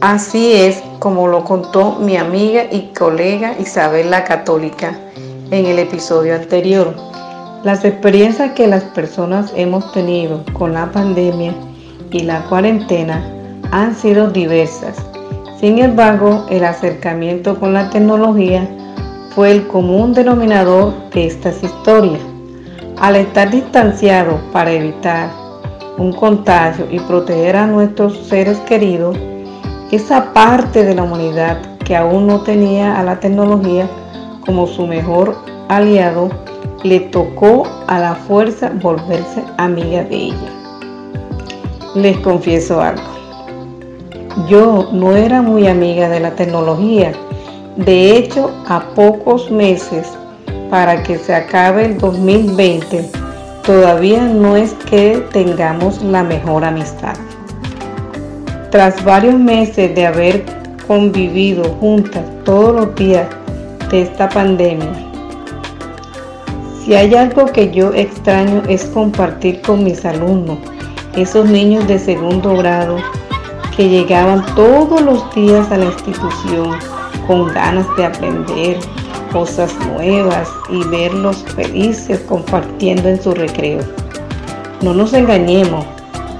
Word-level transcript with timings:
Así 0.00 0.52
es 0.52 0.82
como 1.00 1.26
lo 1.26 1.44
contó 1.44 1.96
mi 1.96 2.16
amiga 2.16 2.64
y 2.70 2.92
colega 2.96 3.56
Isabel 3.58 4.10
la 4.10 4.22
Católica 4.22 4.96
en 5.50 5.66
el 5.66 5.78
episodio 5.78 6.36
anterior. 6.36 6.94
Las 7.64 7.84
experiencias 7.84 8.52
que 8.52 8.68
las 8.68 8.84
personas 8.84 9.52
hemos 9.56 9.90
tenido 9.92 10.44
con 10.52 10.74
la 10.74 10.92
pandemia 10.92 11.52
y 12.12 12.20
la 12.20 12.44
cuarentena 12.44 13.28
han 13.72 13.96
sido 13.96 14.30
diversas. 14.30 14.96
Sin 15.58 15.78
embargo, 15.78 16.46
el 16.48 16.64
acercamiento 16.64 17.58
con 17.58 17.72
la 17.72 17.90
tecnología 17.90 18.68
fue 19.34 19.50
el 19.50 19.66
común 19.66 20.14
denominador 20.14 20.92
de 21.10 21.26
estas 21.26 21.62
historias. 21.62 22.22
Al 23.00 23.16
estar 23.16 23.50
distanciado 23.50 24.38
para 24.52 24.70
evitar 24.70 25.30
un 25.98 26.12
contagio 26.12 26.86
y 26.90 27.00
proteger 27.00 27.56
a 27.56 27.66
nuestros 27.66 28.16
seres 28.28 28.58
queridos, 28.60 29.16
esa 29.90 30.32
parte 30.32 30.84
de 30.84 30.94
la 30.94 31.02
humanidad 31.02 31.58
que 31.84 31.96
aún 31.96 32.26
no 32.26 32.40
tenía 32.42 32.98
a 32.98 33.02
la 33.02 33.20
tecnología 33.20 33.88
como 34.44 34.66
su 34.66 34.86
mejor 34.86 35.36
aliado, 35.68 36.28
le 36.82 37.00
tocó 37.00 37.66
a 37.86 37.98
la 37.98 38.14
fuerza 38.14 38.70
volverse 38.82 39.42
amiga 39.56 40.04
de 40.04 40.16
ella. 40.16 40.52
Les 41.94 42.16
confieso 42.18 42.80
algo. 42.80 43.02
Yo 44.48 44.88
no 44.92 45.16
era 45.16 45.42
muy 45.42 45.66
amiga 45.66 46.08
de 46.08 46.20
la 46.20 46.30
tecnología. 46.32 47.12
De 47.76 48.16
hecho, 48.16 48.50
a 48.68 48.80
pocos 48.94 49.50
meses 49.50 50.06
para 50.70 51.02
que 51.02 51.18
se 51.18 51.34
acabe 51.34 51.86
el 51.86 51.98
2020, 51.98 53.10
todavía 53.64 54.22
no 54.22 54.56
es 54.56 54.74
que 54.90 55.26
tengamos 55.32 56.02
la 56.02 56.22
mejor 56.22 56.64
amistad. 56.64 57.16
Tras 58.70 59.02
varios 59.02 59.34
meses 59.34 59.94
de 59.94 60.06
haber 60.06 60.44
convivido 60.86 61.64
juntas 61.80 62.22
todos 62.44 62.74
los 62.74 62.94
días 62.96 63.26
de 63.90 64.02
esta 64.02 64.28
pandemia, 64.28 64.92
si 66.84 66.94
hay 66.94 67.14
algo 67.14 67.46
que 67.46 67.70
yo 67.70 67.94
extraño 67.94 68.62
es 68.68 68.84
compartir 68.84 69.62
con 69.62 69.84
mis 69.84 70.04
alumnos, 70.04 70.58
esos 71.16 71.46
niños 71.48 71.88
de 71.88 71.98
segundo 71.98 72.56
grado 72.58 72.96
que 73.74 73.88
llegaban 73.88 74.44
todos 74.54 75.00
los 75.00 75.34
días 75.34 75.70
a 75.70 75.78
la 75.78 75.86
institución 75.86 76.78
con 77.26 77.46
ganas 77.54 77.86
de 77.96 78.04
aprender 78.04 78.76
cosas 79.32 79.74
nuevas 79.94 80.48
y 80.70 80.84
verlos 80.88 81.44
felices 81.56 82.20
compartiendo 82.20 83.08
en 83.08 83.22
su 83.22 83.32
recreo. 83.32 83.80
No 84.82 84.92
nos 84.92 85.14
engañemos, 85.14 85.86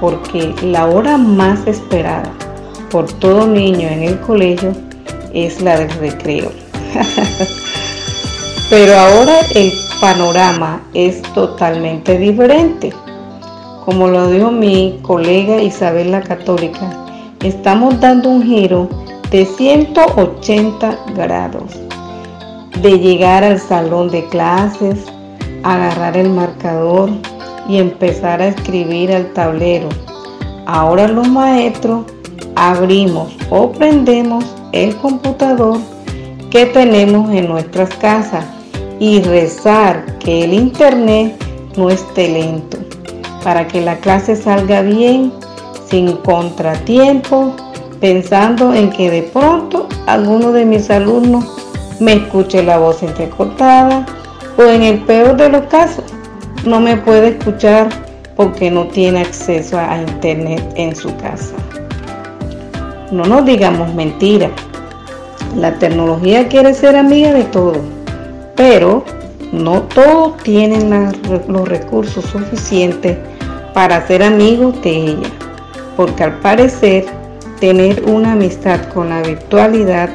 porque 0.00 0.54
la 0.62 0.86
hora 0.86 1.16
más 1.16 1.66
esperada 1.66 2.32
por 2.90 3.10
todo 3.12 3.46
niño 3.46 3.88
en 3.88 4.02
el 4.02 4.20
colegio 4.20 4.72
es 5.32 5.60
la 5.60 5.78
del 5.78 5.90
recreo. 5.90 6.50
Pero 8.70 8.94
ahora 8.98 9.40
el 9.54 9.72
panorama 10.00 10.82
es 10.94 11.22
totalmente 11.34 12.18
diferente. 12.18 12.92
Como 13.84 14.08
lo 14.08 14.30
dijo 14.30 14.50
mi 14.50 14.98
colega 15.02 15.62
Isabel 15.62 16.10
la 16.10 16.20
Católica, 16.20 16.90
estamos 17.42 17.98
dando 18.00 18.28
un 18.28 18.42
giro 18.42 18.88
de 19.30 19.46
180 19.46 20.98
grados. 21.14 21.78
De 22.82 22.98
llegar 22.98 23.42
al 23.42 23.58
salón 23.58 24.10
de 24.10 24.24
clases, 24.28 25.06
agarrar 25.62 26.16
el 26.16 26.30
marcador, 26.30 27.10
y 27.68 27.78
empezar 27.78 28.40
a 28.40 28.48
escribir 28.48 29.12
al 29.12 29.32
tablero. 29.34 29.88
Ahora 30.66 31.06
los 31.06 31.28
maestros 31.28 32.06
abrimos 32.56 33.36
o 33.50 33.70
prendemos 33.70 34.44
el 34.72 34.96
computador 34.96 35.78
que 36.50 36.66
tenemos 36.66 37.30
en 37.30 37.48
nuestras 37.48 37.90
casas 37.96 38.44
y 38.98 39.22
rezar 39.22 40.18
que 40.18 40.44
el 40.44 40.54
internet 40.54 41.36
no 41.76 41.90
esté 41.90 42.28
lento 42.28 42.78
para 43.44 43.68
que 43.68 43.80
la 43.80 43.96
clase 43.96 44.34
salga 44.34 44.82
bien, 44.82 45.32
sin 45.88 46.16
contratiempo, 46.16 47.54
pensando 48.00 48.74
en 48.74 48.90
que 48.90 49.10
de 49.10 49.22
pronto 49.22 49.88
alguno 50.06 50.52
de 50.52 50.64
mis 50.64 50.90
alumnos 50.90 51.44
me 52.00 52.14
escuche 52.14 52.62
la 52.62 52.78
voz 52.78 53.02
entrecortada 53.02 54.06
o 54.56 54.62
en 54.62 54.82
el 54.82 54.98
peor 55.04 55.36
de 55.36 55.48
los 55.48 55.62
casos 55.62 56.04
no 56.68 56.80
me 56.80 56.96
puede 56.98 57.28
escuchar 57.28 57.88
porque 58.36 58.70
no 58.70 58.86
tiene 58.88 59.22
acceso 59.22 59.78
a 59.78 59.98
internet 60.00 60.62
en 60.76 60.94
su 60.94 61.16
casa. 61.16 61.54
No 63.10 63.24
nos 63.24 63.44
digamos 63.44 63.92
mentiras. 63.94 64.50
La 65.56 65.74
tecnología 65.78 66.46
quiere 66.46 66.74
ser 66.74 66.94
amiga 66.94 67.32
de 67.32 67.44
todos, 67.44 67.78
pero 68.54 69.02
no 69.50 69.82
todos 69.82 70.36
tienen 70.42 70.90
los 71.48 71.68
recursos 71.68 72.24
suficientes 72.26 73.16
para 73.72 74.06
ser 74.06 74.22
amigos 74.22 74.80
de 74.82 74.90
ella, 74.90 75.28
porque 75.96 76.24
al 76.24 76.38
parecer 76.40 77.06
tener 77.60 78.04
una 78.04 78.32
amistad 78.32 78.80
con 78.92 79.08
la 79.08 79.22
virtualidad 79.22 80.10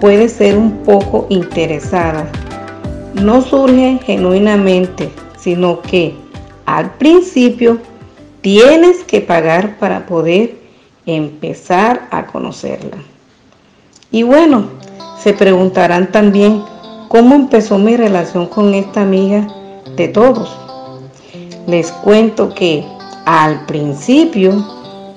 puede 0.00 0.28
ser 0.28 0.56
un 0.56 0.72
poco 0.78 1.26
interesada. 1.30 2.26
No 3.14 3.40
surge 3.42 4.00
genuinamente 4.04 5.10
sino 5.38 5.80
que 5.82 6.14
al 6.66 6.94
principio 6.94 7.78
tienes 8.40 9.04
que 9.04 9.20
pagar 9.20 9.78
para 9.78 10.06
poder 10.06 10.56
empezar 11.06 12.08
a 12.10 12.26
conocerla. 12.26 12.98
Y 14.10 14.22
bueno, 14.22 14.66
se 15.22 15.32
preguntarán 15.32 16.12
también 16.12 16.62
cómo 17.08 17.34
empezó 17.34 17.78
mi 17.78 17.96
relación 17.96 18.46
con 18.46 18.74
esta 18.74 19.02
amiga 19.02 19.46
de 19.96 20.08
todos. 20.08 20.56
Les 21.66 21.90
cuento 21.90 22.54
que 22.54 22.84
al 23.24 23.66
principio 23.66 24.64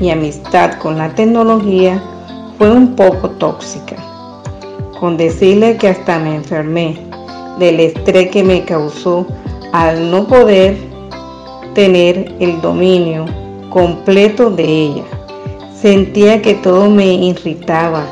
mi 0.00 0.10
amistad 0.10 0.78
con 0.78 0.98
la 0.98 1.14
tecnología 1.14 2.02
fue 2.58 2.70
un 2.70 2.94
poco 2.94 3.30
tóxica. 3.30 3.96
Con 5.00 5.16
decirle 5.16 5.76
que 5.76 5.88
hasta 5.88 6.18
me 6.18 6.36
enfermé 6.36 6.98
del 7.58 7.80
estrés 7.80 8.30
que 8.30 8.42
me 8.42 8.64
causó 8.64 9.26
al 9.76 10.10
no 10.10 10.26
poder 10.26 10.74
tener 11.74 12.34
el 12.40 12.62
dominio 12.62 13.26
completo 13.68 14.50
de 14.50 14.64
ella. 14.64 15.04
Sentía 15.74 16.40
que 16.40 16.54
todo 16.54 16.88
me 16.88 17.12
irritaba, 17.12 18.06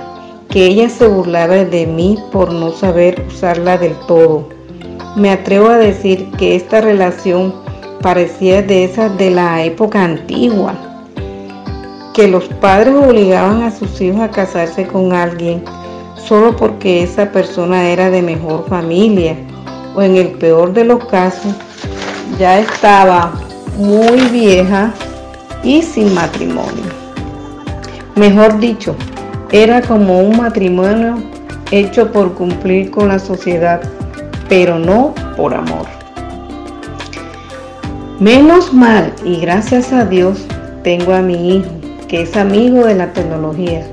que 0.51 0.67
ella 0.67 0.91
se 0.91 1.09
burlaba 1.09 1.65
de 1.65 1.87
mí 1.87 2.19
por 2.31 2.53
no 2.53 2.71
saber 2.71 3.25
usarla 3.27 3.79
del 3.79 3.95
todo. 4.07 4.47
Me 5.17 5.31
atrevo 5.31 5.69
a 5.69 5.79
decir 5.79 6.31
que 6.33 6.55
esta 6.55 6.83
relación 6.83 7.55
parecía 8.03 8.61
de 8.61 8.85
esas 8.85 9.17
de 9.17 9.31
la 9.31 9.65
época 9.65 10.05
antigua, 10.05 10.75
que 12.13 12.29
los 12.29 12.45
padres 12.61 12.95
obligaban 12.95 13.63
a 13.63 13.71
sus 13.71 14.03
hijos 14.03 14.21
a 14.21 14.31
casarse 14.31 14.87
con 14.87 15.15
alguien 15.15 15.65
solo 16.17 16.55
porque 16.55 17.03
esa 17.03 17.33
persona 17.33 17.89
era 17.89 18.11
de 18.11 18.21
mejor 18.21 18.67
familia 18.69 19.35
o 19.95 20.03
en 20.03 20.17
el 20.17 20.33
peor 20.33 20.73
de 20.73 20.85
los 20.85 21.05
casos 21.07 21.55
ya 22.39 22.59
estaba 22.59 23.33
muy 23.77 24.21
vieja 24.33 24.93
y 25.63 25.83
sin 25.83 26.15
matrimonio. 26.15 26.85
Mejor 28.17 28.59
dicho, 28.59 28.95
era 29.51 29.83
como 29.83 30.21
un 30.21 30.37
matrimonio 30.37 31.17
hecho 31.71 32.11
por 32.13 32.35
cumplir 32.35 32.91
con 32.91 33.09
la 33.09 33.19
sociedad, 33.19 33.81
pero 34.49 34.79
no 34.79 35.15
por 35.37 35.55
amor. 35.55 35.87
Menos 38.21 38.73
mal 38.73 39.13
y 39.25 39.41
gracias 39.41 39.93
a 39.93 40.05
Dios 40.05 40.47
tengo 40.85 41.13
a 41.13 41.21
mi 41.21 41.57
hijo, 41.57 41.71
que 42.09 42.23
es 42.23 42.37
amigo 42.37 42.85
de 42.85 42.95
la 42.95 43.13
tecnología 43.13 43.85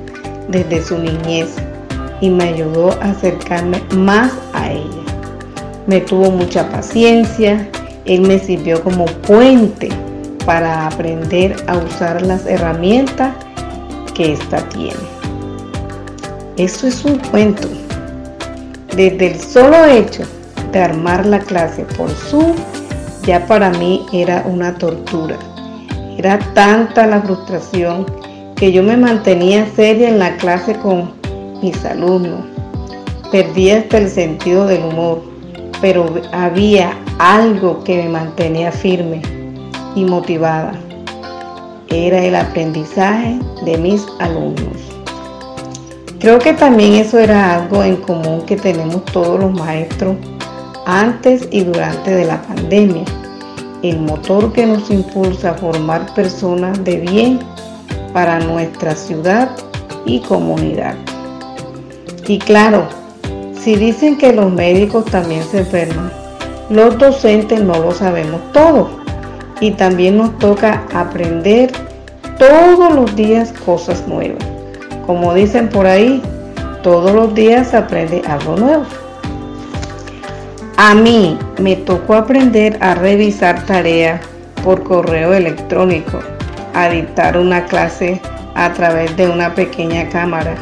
desde 0.50 0.84
su 0.84 0.98
niñez 0.98 1.56
y 2.20 2.30
me 2.30 2.44
ayudó 2.50 2.92
a 3.02 3.12
acercarme 3.12 3.82
más 3.96 4.32
a 4.54 4.72
ella. 4.72 5.01
Me 5.88 6.00
tuvo 6.02 6.30
mucha 6.30 6.70
paciencia, 6.70 7.68
él 8.06 8.22
me 8.22 8.38
sirvió 8.38 8.84
como 8.84 9.06
puente 9.06 9.90
para 10.46 10.88
aprender 10.88 11.56
a 11.68 11.78
usar 11.78 12.22
las 12.22 12.46
herramientas 12.46 13.34
que 14.14 14.34
ésta 14.34 14.58
tiene. 14.70 15.00
Eso 16.58 16.88
es 16.88 17.04
un 17.04 17.18
cuento. 17.18 17.68
Desde 18.96 19.32
el 19.32 19.40
solo 19.40 19.86
hecho 19.86 20.24
de 20.72 20.80
armar 20.80 21.26
la 21.26 21.40
clase 21.40 21.84
por 21.98 22.10
Zoom, 22.10 22.54
ya 23.24 23.46
para 23.48 23.72
mí 23.72 24.06
era 24.14 24.44
una 24.46 24.76
tortura. 24.76 25.38
Era 26.18 26.38
tanta 26.54 27.08
la 27.08 27.22
frustración 27.22 28.06
que 28.56 28.72
yo 28.72 28.84
me 28.84 28.98
mantenía 28.98 29.66
seria 29.76 30.10
en 30.10 30.20
la 30.20 30.38
clase 30.38 30.76
con 30.76 31.14
mis 31.62 31.84
alumnos. 31.86 32.46
Perdí 33.32 33.72
hasta 33.72 33.98
el 33.98 34.10
sentido 34.10 34.68
del 34.68 34.84
humor 34.84 35.31
pero 35.82 36.06
había 36.32 36.96
algo 37.18 37.84
que 37.84 38.04
me 38.04 38.10
mantenía 38.10 38.72
firme 38.72 39.22
y 39.96 40.06
motivada. 40.06 40.74
Era 41.90 42.24
el 42.24 42.36
aprendizaje 42.36 43.40
de 43.66 43.78
mis 43.78 44.06
alumnos. 44.20 44.78
Creo 46.20 46.38
que 46.38 46.54
también 46.54 46.94
eso 46.94 47.18
era 47.18 47.56
algo 47.56 47.84
en 47.84 47.98
común 47.98 48.44
que 48.46 48.56
tenemos 48.56 49.04
todos 49.06 49.40
los 49.40 49.52
maestros 49.52 50.16
antes 50.86 51.48
y 51.52 51.64
durante 51.64 52.12
de 52.12 52.26
la 52.26 52.42
pandemia. 52.44 53.04
El 53.82 54.00
motor 54.02 54.54
que 54.54 54.68
nos 54.68 54.92
impulsa 54.92 55.52
a 55.52 55.54
formar 55.56 56.14
personas 56.14 56.84
de 56.84 56.98
bien 56.98 57.40
para 58.14 58.40
nuestra 58.40 58.96
ciudad 58.96 59.50
y 60.06 60.20
comunidad. 60.20 60.96
Y 62.28 62.38
claro, 62.38 62.88
si 63.64 63.76
dicen 63.76 64.18
que 64.18 64.34
los 64.34 64.52
médicos 64.52 65.06
también 65.06 65.44
se 65.44 65.60
enferman, 65.60 66.12
los 66.70 66.98
docentes 66.98 67.62
no 67.62 67.78
lo 67.78 67.92
sabemos 67.92 68.42
todo 68.54 68.90
y 69.60 69.72
también 69.72 70.18
nos 70.18 70.38
toca 70.40 70.84
aprender 70.94 71.72
todos 72.40 72.94
los 72.94 73.16
días 73.16 73.54
cosas 73.64 74.08
nuevas. 74.08 74.44
Como 75.06 75.34
dicen 75.36 75.70
por 75.70 75.86
ahí, 75.86 76.24
todos 76.82 77.12
los 77.12 77.36
días 77.36 77.76
aprende 77.76 78.24
algo 78.28 78.56
nuevo. 78.56 78.86
A 80.78 80.96
mí 80.96 81.38
me 81.60 81.76
tocó 81.76 82.16
aprender 82.16 82.78
a 82.82 82.96
revisar 82.96 83.64
tareas 83.68 84.22
por 84.64 84.82
correo 84.82 85.34
electrónico, 85.34 86.18
a 86.74 86.90
dictar 86.90 87.38
una 87.38 87.66
clase 87.66 88.20
a 88.56 88.74
través 88.74 89.16
de 89.18 89.30
una 89.30 89.54
pequeña 89.54 90.10
cámara, 90.10 90.56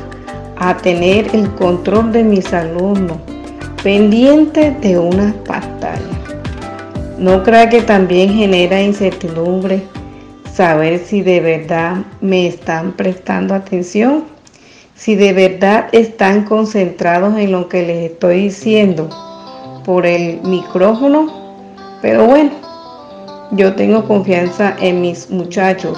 a 0.59 0.75
tener 0.75 1.33
el 1.33 1.49
control 1.55 2.11
de 2.11 2.23
mis 2.23 2.53
alumnos 2.53 3.17
pendiente 3.81 4.71
de 4.81 4.99
una 4.99 5.33
pantalla. 5.45 5.99
No 7.17 7.43
crea 7.43 7.69
que 7.69 7.81
también 7.81 8.33
genera 8.33 8.81
incertidumbre 8.81 9.81
saber 10.53 10.99
si 10.99 11.21
de 11.21 11.39
verdad 11.39 11.97
me 12.19 12.47
están 12.47 12.91
prestando 12.91 13.55
atención, 13.55 14.25
si 14.95 15.15
de 15.15 15.31
verdad 15.31 15.87
están 15.93 16.43
concentrados 16.43 17.37
en 17.37 17.53
lo 17.53 17.69
que 17.69 17.85
les 17.85 18.11
estoy 18.11 18.43
diciendo 18.43 19.09
por 19.85 20.05
el 20.05 20.41
micrófono. 20.41 21.73
Pero 22.01 22.25
bueno, 22.25 22.51
yo 23.51 23.73
tengo 23.75 24.05
confianza 24.05 24.75
en 24.81 24.99
mis 24.99 25.29
muchachos 25.29 25.97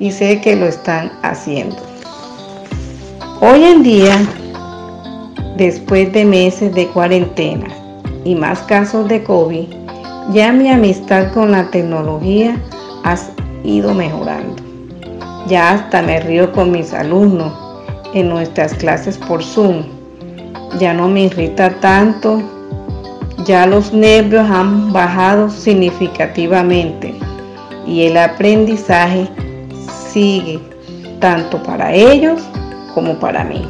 y 0.00 0.10
sé 0.10 0.40
que 0.40 0.56
lo 0.56 0.66
están 0.66 1.12
haciendo. 1.22 1.91
Hoy 3.44 3.64
en 3.64 3.82
día, 3.82 4.24
después 5.56 6.12
de 6.12 6.24
meses 6.24 6.72
de 6.76 6.86
cuarentena 6.86 7.66
y 8.24 8.36
más 8.36 8.60
casos 8.60 9.08
de 9.08 9.24
COVID, 9.24 9.66
ya 10.32 10.52
mi 10.52 10.68
amistad 10.68 11.32
con 11.32 11.50
la 11.50 11.68
tecnología 11.68 12.56
ha 13.02 13.16
ido 13.64 13.94
mejorando. 13.94 14.62
Ya 15.48 15.72
hasta 15.72 16.02
me 16.02 16.20
río 16.20 16.52
con 16.52 16.70
mis 16.70 16.92
alumnos 16.92 17.52
en 18.14 18.28
nuestras 18.28 18.74
clases 18.74 19.18
por 19.18 19.42
Zoom. 19.42 19.86
Ya 20.78 20.94
no 20.94 21.08
me 21.08 21.24
irrita 21.24 21.80
tanto. 21.80 22.40
Ya 23.44 23.66
los 23.66 23.92
nervios 23.92 24.48
han 24.48 24.92
bajado 24.92 25.50
significativamente 25.50 27.12
y 27.88 28.02
el 28.02 28.18
aprendizaje 28.18 29.28
sigue 30.12 30.60
tanto 31.18 31.60
para 31.60 31.92
ellos 31.92 32.40
como 32.94 33.18
para 33.18 33.44
mí. 33.44 33.66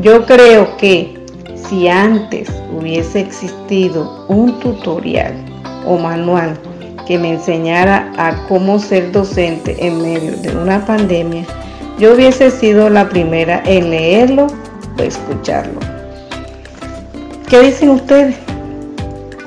Yo 0.00 0.24
creo 0.26 0.76
que 0.76 1.14
si 1.54 1.88
antes 1.88 2.50
hubiese 2.76 3.20
existido 3.20 4.26
un 4.28 4.58
tutorial 4.60 5.34
o 5.86 5.98
manual 5.98 6.58
que 7.06 7.18
me 7.18 7.32
enseñara 7.32 8.12
a 8.16 8.46
cómo 8.48 8.78
ser 8.78 9.12
docente 9.12 9.76
en 9.86 10.00
medio 10.00 10.36
de 10.36 10.56
una 10.56 10.84
pandemia, 10.84 11.44
yo 11.98 12.14
hubiese 12.14 12.50
sido 12.50 12.88
la 12.88 13.08
primera 13.08 13.62
en 13.66 13.90
leerlo 13.90 14.46
o 14.98 15.02
escucharlo. 15.02 15.80
¿Qué 17.48 17.60
dicen 17.60 17.90
ustedes? 17.90 18.36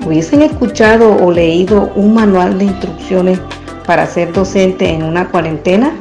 ¿Hubiesen 0.06 0.44
escuchado 0.44 1.18
o 1.26 1.32
leído 1.32 1.92
un 1.96 2.14
manual 2.14 2.60
de 2.60 2.66
instrucciones 2.66 3.40
para 3.88 4.06
ser 4.06 4.32
docente 4.32 4.88
en 4.90 5.04
una 5.04 5.30
cuarentena? 5.30 5.96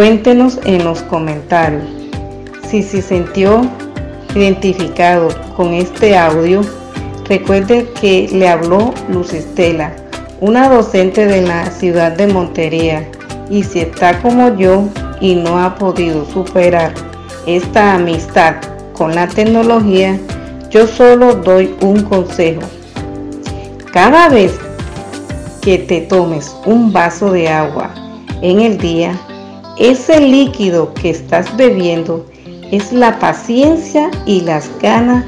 Cuéntenos 0.00 0.58
en 0.64 0.82
los 0.82 1.02
comentarios 1.02 1.84
si 2.66 2.82
se 2.82 3.02
sintió 3.02 3.60
identificado 4.34 5.28
con 5.54 5.74
este 5.74 6.16
audio. 6.16 6.62
Recuerde 7.28 7.86
que 8.00 8.26
le 8.32 8.48
habló 8.48 8.94
Luz 9.10 9.34
Estela, 9.34 9.92
una 10.40 10.70
docente 10.70 11.26
de 11.26 11.42
la 11.42 11.70
ciudad 11.70 12.12
de 12.12 12.28
Montería, 12.28 13.06
y 13.50 13.62
si 13.62 13.80
está 13.80 14.18
como 14.22 14.56
yo 14.56 14.88
y 15.20 15.34
no 15.34 15.62
ha 15.62 15.74
podido 15.74 16.24
superar 16.24 16.94
esta 17.46 17.96
amistad 17.96 18.54
con 18.94 19.14
la 19.14 19.28
tecnología, 19.28 20.18
yo 20.70 20.86
solo 20.86 21.34
doy 21.34 21.74
un 21.82 22.04
consejo. 22.04 22.62
Cada 23.92 24.30
vez 24.30 24.58
que 25.60 25.76
te 25.76 26.00
tomes 26.00 26.56
un 26.64 26.90
vaso 26.90 27.32
de 27.32 27.50
agua 27.50 27.90
en 28.40 28.60
el 28.60 28.78
día, 28.78 29.14
ese 29.78 30.20
líquido 30.20 30.92
que 30.94 31.10
estás 31.10 31.56
bebiendo 31.56 32.26
es 32.70 32.92
la 32.92 33.18
paciencia 33.18 34.10
y 34.26 34.42
las 34.42 34.70
ganas 34.80 35.24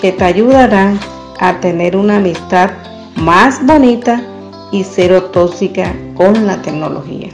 que 0.00 0.12
te 0.12 0.24
ayudarán 0.24 0.98
a 1.38 1.60
tener 1.60 1.96
una 1.96 2.16
amistad 2.16 2.70
más 3.16 3.64
bonita 3.64 4.22
y 4.70 4.84
cero 4.84 5.24
tóxica 5.32 5.94
con 6.16 6.46
la 6.46 6.60
tecnología. 6.62 7.28